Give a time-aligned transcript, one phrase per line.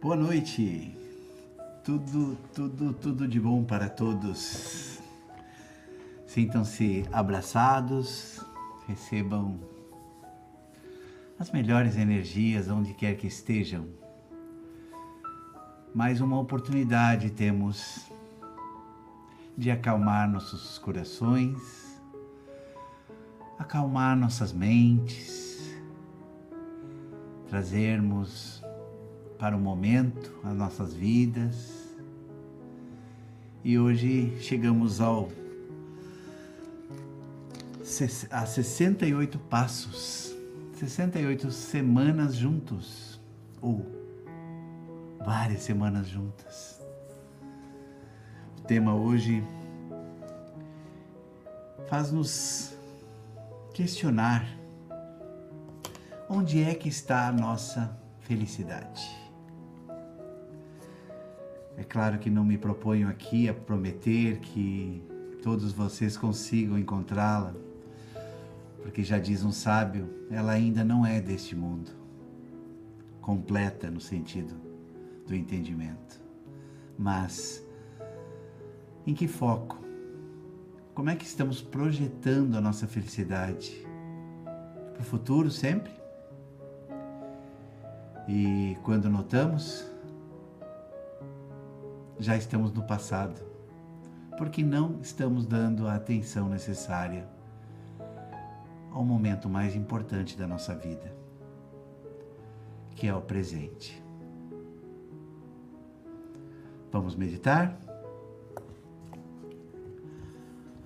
[0.00, 0.96] Boa noite.
[1.82, 5.00] Tudo, tudo, tudo de bom para todos.
[6.24, 8.40] Sintam-se abraçados,
[8.86, 9.58] recebam
[11.36, 13.88] as melhores energias onde quer que estejam.
[15.92, 18.08] Mais uma oportunidade temos
[19.56, 22.00] de acalmar nossos corações,
[23.58, 25.76] acalmar nossas mentes,
[27.48, 28.57] trazermos
[29.38, 31.88] para o momento as nossas vidas.
[33.64, 35.30] E hoje chegamos ao
[38.30, 40.34] a 68 passos,
[40.74, 43.20] 68 semanas juntos,
[43.62, 43.84] ou
[45.24, 46.80] várias semanas juntas.
[48.58, 49.42] O tema hoje
[51.88, 52.76] faz-nos
[53.72, 54.46] questionar
[56.28, 59.27] onde é que está a nossa felicidade.
[61.78, 65.00] É claro que não me proponho aqui a prometer que
[65.44, 67.54] todos vocês consigam encontrá-la,
[68.82, 71.92] porque já diz um sábio, ela ainda não é deste mundo,
[73.20, 74.56] completa no sentido
[75.24, 76.20] do entendimento.
[76.98, 77.64] Mas
[79.06, 79.78] em que foco?
[80.96, 83.86] Como é que estamos projetando a nossa felicidade?
[84.94, 85.92] Para o futuro sempre?
[88.26, 89.88] E quando notamos,
[92.18, 93.40] já estamos no passado,
[94.36, 97.28] porque não estamos dando a atenção necessária
[98.90, 101.14] ao momento mais importante da nossa vida,
[102.96, 104.02] que é o presente.
[106.90, 107.78] Vamos meditar?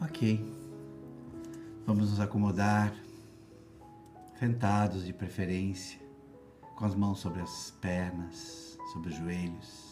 [0.00, 0.52] Ok.
[1.86, 2.94] Vamos nos acomodar,
[4.38, 5.98] sentados de preferência,
[6.76, 9.91] com as mãos sobre as pernas, sobre os joelhos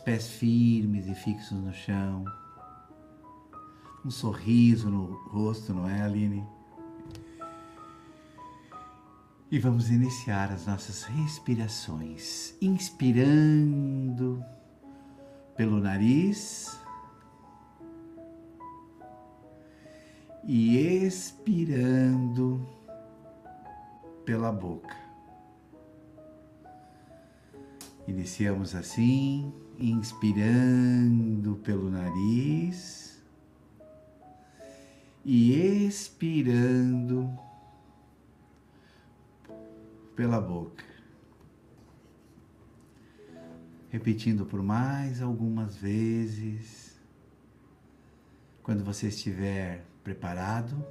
[0.00, 2.24] os pés firmes e fixos no chão,
[4.02, 6.42] um sorriso no rosto, não é, Aline?
[9.50, 14.42] E vamos iniciar as nossas respirações, inspirando
[15.54, 16.80] pelo nariz
[20.44, 22.66] e expirando
[24.24, 25.09] pela boca.
[28.10, 33.22] Iniciamos assim inspirando pelo nariz
[35.24, 37.32] e expirando
[40.16, 40.84] pela boca.
[43.90, 47.00] Repetindo por mais algumas vezes.
[48.60, 50.84] Quando você estiver preparado,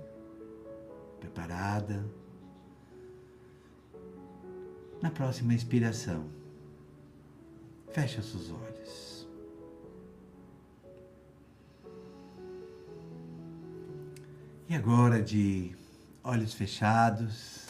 [1.19, 2.09] preparada,
[5.01, 6.38] na próxima expiração,
[7.91, 9.27] feche seus olhos.
[14.67, 15.75] E agora, de
[16.23, 17.67] olhos fechados,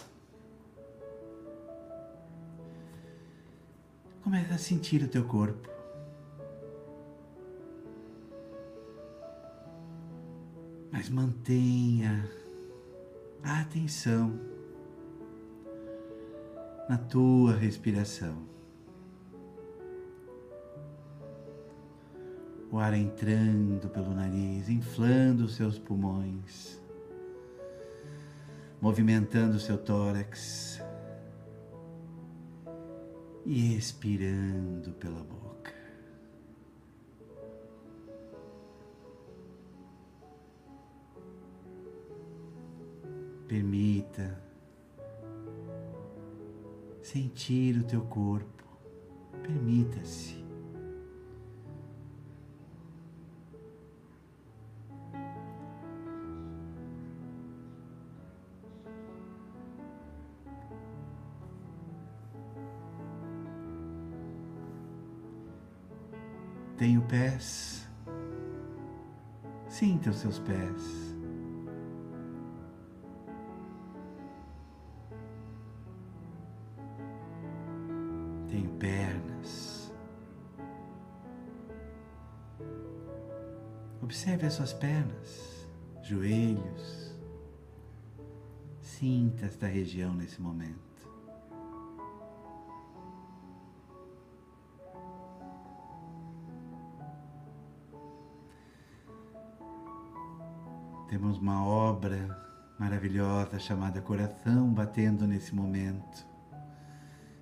[4.22, 5.69] começa a sentir o teu corpo.
[10.91, 12.30] Mas mantenha
[13.44, 14.38] a atenção
[16.90, 18.59] na tua respiração.
[22.72, 26.80] O ar entrando pelo nariz, inflando os seus pulmões
[28.81, 30.81] movimentando o seu tórax
[33.46, 35.74] e expirando pela boca.
[43.47, 44.41] Permita
[47.01, 48.63] sentir o teu corpo.
[49.41, 50.38] Permita-se.
[66.80, 67.86] Tenho pés.
[69.68, 71.14] Sinta os seus pés.
[78.48, 79.94] Tenho pernas.
[84.02, 85.68] Observe as suas pernas,
[86.02, 87.14] joelhos.
[88.80, 90.88] Sinta esta região nesse momento.
[101.09, 102.47] Temos uma obra
[102.77, 106.23] maravilhosa chamada Coração batendo nesse momento,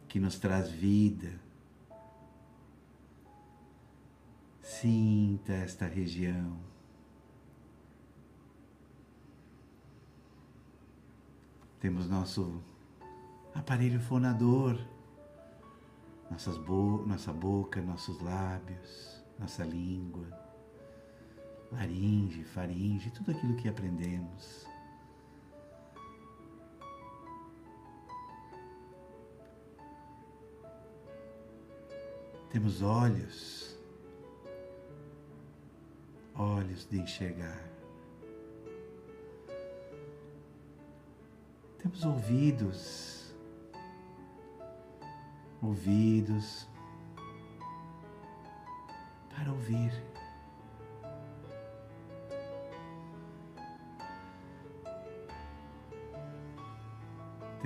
[0.07, 1.37] que nos traz vida.
[4.61, 6.57] Sinta esta região.
[11.81, 12.63] Temos nosso
[13.53, 14.79] aparelho fonador,
[16.31, 20.46] nossas bo nossa boca, nossos lábios, nossa língua,
[21.71, 24.65] laringe, faringe, tudo aquilo que aprendemos.
[32.49, 33.77] Temos olhos,
[36.33, 37.61] olhos de enxergar.
[41.77, 43.35] Temos ouvidos,
[45.61, 46.67] ouvidos
[49.29, 49.91] para ouvir.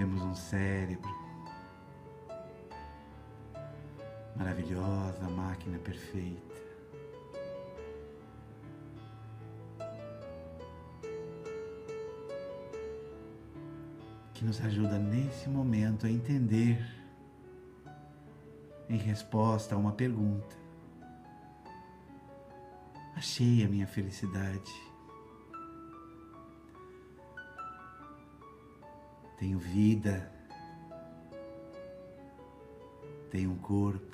[0.01, 1.15] Temos um cérebro
[4.35, 6.55] maravilhosa, máquina perfeita.
[14.33, 16.83] Que nos ajuda nesse momento a entender,
[18.89, 20.57] em resposta a uma pergunta:
[23.15, 24.90] Achei a minha felicidade.
[29.41, 30.31] Tenho vida,
[33.31, 34.11] tenho um corpo,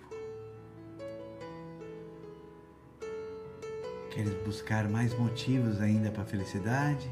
[4.10, 7.08] Queres buscar mais motivos ainda para a felicidade?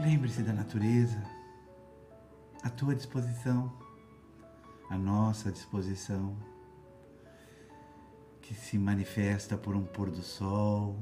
[0.00, 1.22] Lembre-se da natureza,
[2.62, 3.70] à tua disposição,
[4.88, 6.34] à nossa disposição,
[8.40, 10.96] que se manifesta por um pôr do sol,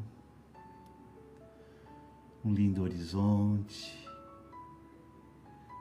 [2.44, 4.08] um lindo horizonte,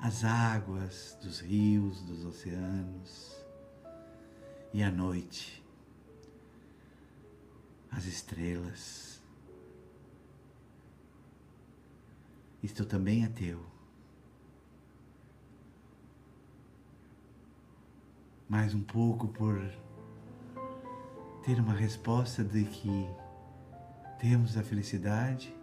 [0.02, 3.36] as águas dos rios, dos oceanos
[4.74, 5.64] e à noite,
[7.92, 9.22] as estrelas.
[12.64, 13.60] Isto também é teu.
[18.48, 19.60] Mais um pouco por
[21.44, 23.08] ter uma resposta de que
[24.20, 25.61] temos a felicidade,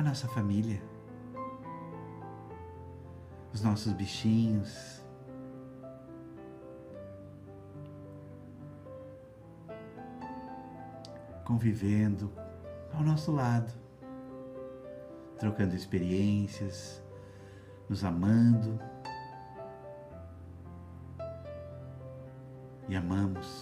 [0.00, 0.82] a nossa família,
[3.52, 5.04] os nossos bichinhos,
[11.44, 12.32] convivendo
[12.94, 13.70] ao nosso lado,
[15.38, 17.02] trocando experiências,
[17.86, 18.80] nos amando.
[22.88, 23.59] E amamos.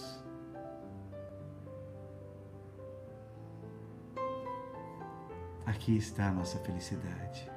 [5.89, 7.49] Aqui está a nossa felicidade.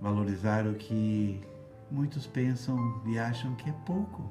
[0.00, 1.40] Valorizar o que
[1.88, 4.28] muitos pensam e acham que é pouco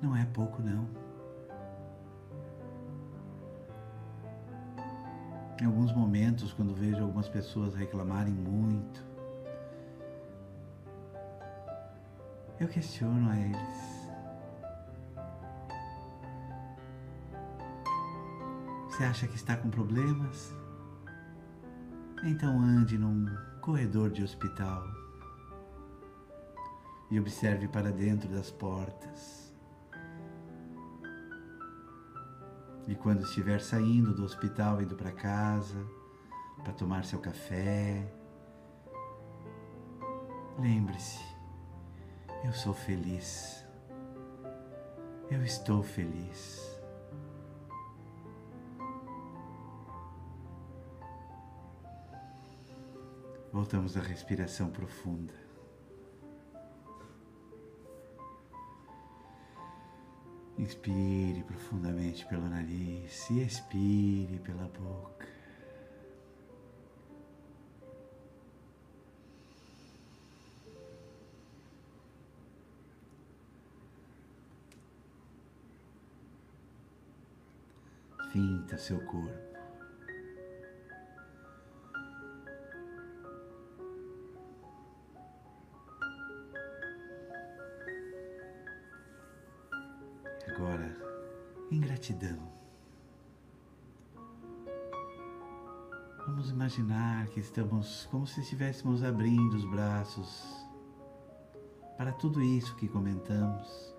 [0.00, 0.88] não é pouco, não.
[5.60, 9.04] Em alguns momentos, quando vejo algumas pessoas reclamarem muito,
[12.58, 13.95] eu questiono a eles.
[18.96, 20.54] Você acha que está com problemas?
[22.24, 23.26] Então ande num
[23.60, 24.82] corredor de hospital
[27.10, 29.54] e observe para dentro das portas.
[32.88, 35.86] E quando estiver saindo do hospital, indo para casa,
[36.64, 38.10] para tomar seu café,
[40.58, 41.20] lembre-se,
[42.46, 43.62] eu sou feliz.
[45.30, 46.75] Eu estou feliz.
[53.56, 55.32] Voltamos à respiração profunda.
[60.58, 65.26] Inspire profundamente pelo nariz e expire pela boca.
[78.30, 79.45] Finta seu corpo.
[92.06, 92.38] Gratidão.
[96.26, 100.66] Vamos imaginar que estamos como se estivéssemos abrindo os braços
[101.96, 103.94] para tudo isso que comentamos.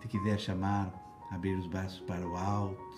[0.00, 0.92] Se quiser chamar,
[1.30, 2.92] abrir os braços para o alto,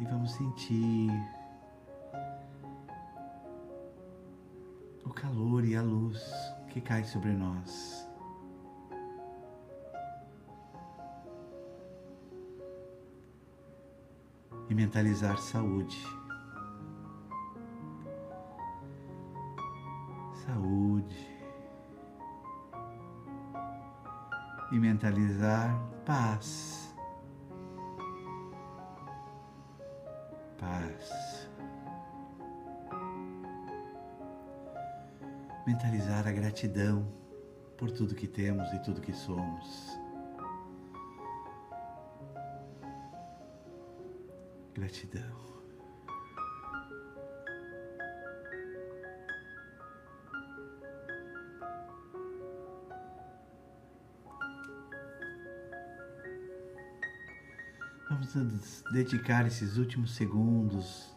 [0.00, 1.10] E vamos sentir
[5.04, 6.22] o calor e a luz
[6.68, 8.07] que cai sobre nós.
[14.68, 15.98] E mentalizar saúde.
[20.44, 21.28] Saúde.
[24.70, 26.78] E mentalizar paz.
[30.58, 31.48] paz.
[35.66, 37.06] Mentalizar a gratidão
[37.76, 39.98] por tudo que temos e tudo que somos.
[44.78, 45.36] Gratidão.
[58.08, 61.12] Vamos dedicar esses últimos segundos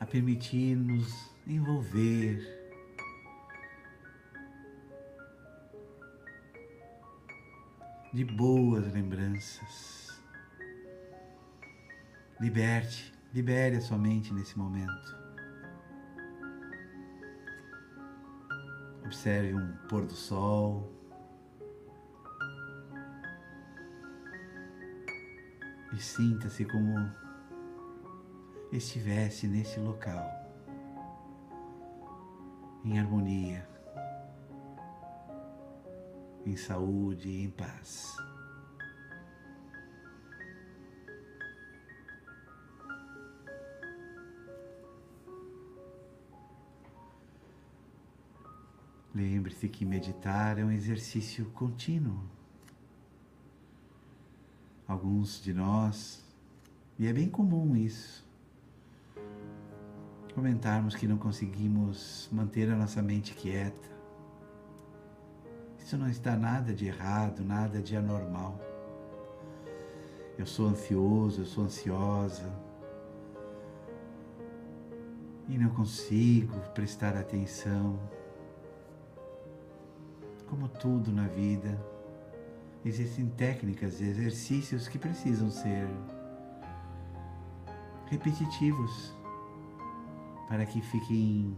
[0.00, 2.40] a permitir-nos envolver
[8.12, 10.05] de boas lembranças.
[12.40, 15.16] Liberte, libere a sua mente nesse momento.
[19.04, 20.96] Observe um pôr do sol.
[25.96, 27.10] e sinta-se como
[28.70, 30.28] estivesse nesse local,
[32.84, 33.66] em harmonia,
[36.44, 38.14] em saúde e em paz.
[49.16, 52.22] Lembre-se que meditar é um exercício contínuo
[54.86, 56.22] alguns de nós,
[56.98, 58.22] e é bem comum isso,
[60.34, 63.88] comentarmos que não conseguimos manter a nossa mente quieta.
[65.78, 68.60] Isso não está nada de errado, nada de anormal.
[70.36, 72.52] Eu sou ansioso, eu sou ansiosa.
[75.48, 77.98] E não consigo prestar atenção.
[80.48, 81.78] Como tudo na vida,
[82.84, 85.88] existem técnicas e exercícios que precisam ser
[88.06, 89.12] repetitivos
[90.48, 91.56] para que fiquem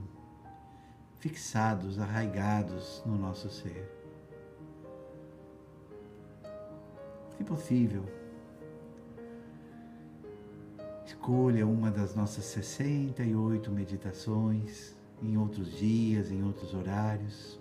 [1.19, 3.93] fixados, arraigados no nosso ser.
[7.37, 8.05] Se possível,
[11.05, 17.61] escolha uma das nossas 68 meditações em outros dias, em outros horários.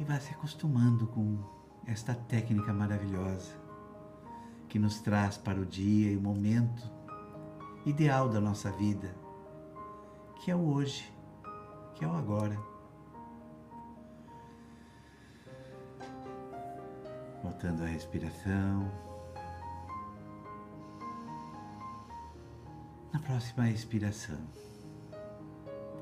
[0.00, 1.38] E vá se acostumando com
[1.86, 3.52] esta técnica maravilhosa
[4.66, 6.90] que nos traz para o dia e o momento
[7.84, 9.14] ideal da nossa vida,
[10.36, 11.12] que é o hoje,
[11.94, 12.58] que é o agora.
[17.42, 18.90] Voltando à respiração.
[23.12, 24.40] Na próxima expiração,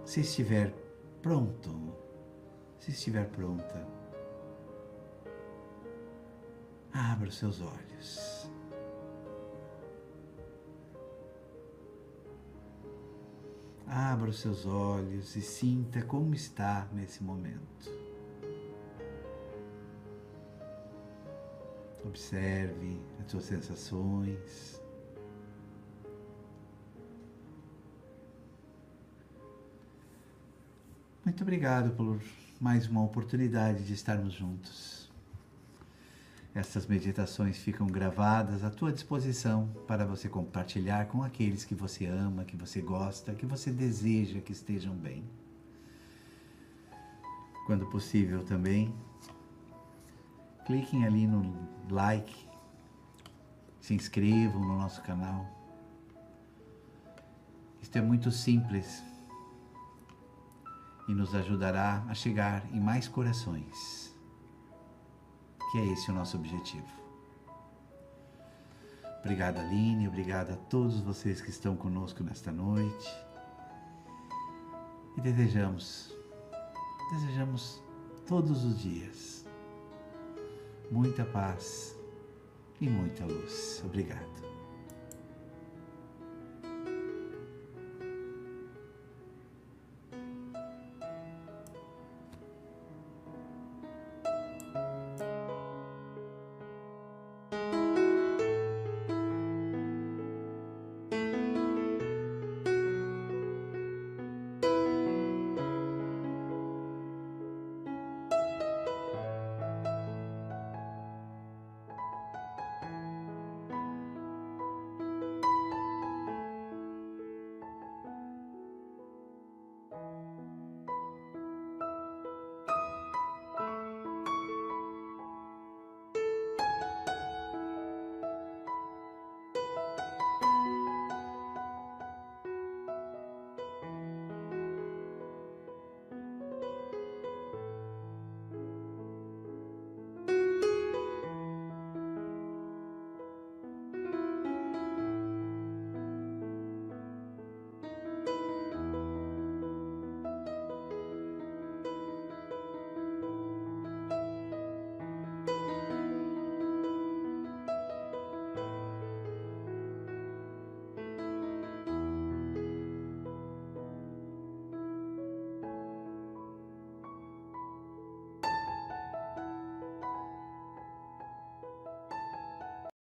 [0.04, 0.72] se estiver
[1.20, 2.07] pronto,
[2.78, 3.86] se estiver pronta,
[6.92, 8.50] abra os seus olhos.
[13.86, 17.90] Abra os seus olhos e sinta como está nesse momento.
[22.04, 24.82] Observe as suas sensações.
[31.24, 32.18] Muito obrigado por
[32.60, 35.08] mais uma oportunidade de estarmos juntos.
[36.52, 42.44] Essas meditações ficam gravadas à tua disposição para você compartilhar com aqueles que você ama,
[42.44, 45.22] que você gosta, que você deseja que estejam bem.
[47.64, 48.92] Quando possível também,
[50.66, 51.54] cliquem ali no
[51.88, 52.34] like,
[53.80, 55.46] se inscrevam no nosso canal.
[57.80, 59.04] Isto é muito simples
[61.08, 64.14] e nos ajudará a chegar em mais corações,
[65.72, 66.86] que é esse o nosso objetivo.
[69.20, 73.08] Obrigado, Aline, obrigado a todos vocês que estão conosco nesta noite.
[75.16, 76.14] E desejamos,
[77.10, 77.82] desejamos
[78.26, 79.38] todos os dias
[80.90, 81.96] muita paz
[82.80, 83.82] e muita luz.
[83.84, 84.47] Obrigado.